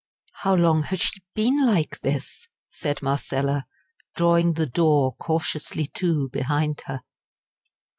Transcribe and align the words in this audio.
"How 0.41 0.55
long 0.55 0.81
has 0.81 0.99
she 0.99 1.21
been 1.35 1.63
like 1.63 1.99
this?" 1.99 2.47
said 2.71 3.03
Marcella, 3.03 3.65
drawing 4.15 4.53
the 4.53 4.65
door 4.65 5.13
cautiously 5.17 5.91
to 5.93 6.27
behind 6.29 6.81
her. 6.87 7.01